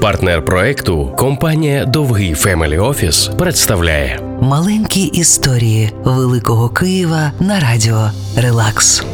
[0.00, 9.04] Партнер проекту компанія Довгий Family Office представляє Маленькі історії Великого Києва на радіо Релакс.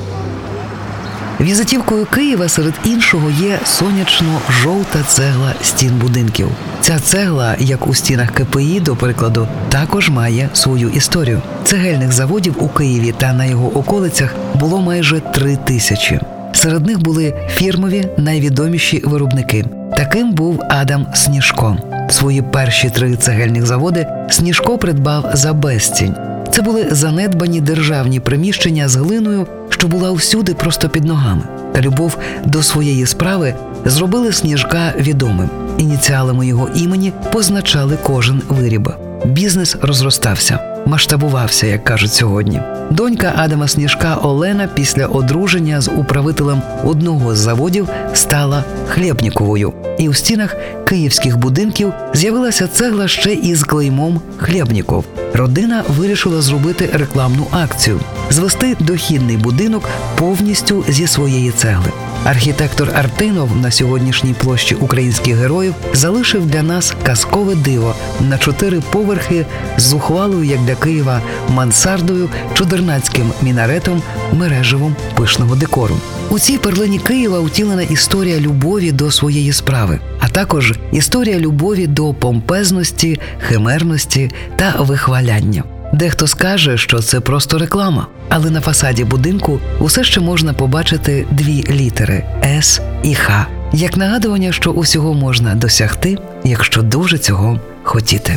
[1.41, 6.49] Візитівкою Києва серед іншого є сонячно-жовта цегла стін будинків.
[6.81, 11.43] Ця цегла, як у стінах КПІ, до прикладу, також має свою історію.
[11.65, 16.21] Цегельних заводів у Києві та на його околицях було майже три тисячі.
[16.53, 19.65] Серед них були фірмові найвідоміші виробники.
[19.97, 21.77] Таким був Адам Сніжко.
[22.11, 26.15] Свої перші три цегельних заводи Сніжко придбав за безцінь.
[26.51, 31.43] Це були занедбані державні приміщення з глиною, що була всюди просто під ногами.
[31.73, 33.55] Та любов до своєї справи
[33.85, 35.51] зробили сніжка відомим.
[35.79, 38.91] Ініціалами його імені позначали кожен виріб.
[39.25, 42.61] Бізнес розростався, масштабувався, як кажуть сьогодні.
[42.91, 49.73] Донька Адама Сніжка Олена після одруження з управителем одного з заводів стала хлєбніковою.
[49.99, 55.05] І у стінах київських будинків з'явилася цегла ще із клеймом Хлєбніков.
[55.35, 61.93] Родина вирішила зробити рекламну акцію звести дохідний будинок повністю зі своєї цегли.
[62.25, 69.47] Архітектор Артинов на сьогоднішній площі українських героїв залишив для нас казкове диво на чотири поверхи
[69.77, 75.97] з зухвалою, як для Києва, мансардою, чудернацьким мінаретом, мережевом пишного декору.
[76.31, 79.53] У цій перлині Києва утілена історія любові до своєї
[79.85, 85.65] справи, а також історія любові до помпезності, химерності та вихваляння.
[85.93, 91.65] Дехто скаже, що це просто реклама, але на фасаді будинку усе ще можна побачити дві
[91.71, 98.37] літери С і Х, як нагадування, що усього можна досягти, якщо дуже цього хотіти.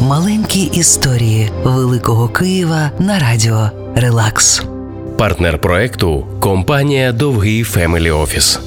[0.00, 4.62] Маленькі історії Великого Києва на радіо Релакс.
[5.18, 8.60] партнер проекту компанія Довгий Family Office.